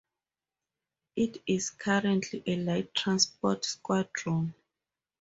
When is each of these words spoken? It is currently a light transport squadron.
It 1.15 1.43
is 1.45 1.69
currently 1.69 2.41
a 2.47 2.55
light 2.55 2.95
transport 2.95 3.63
squadron. 3.65 4.55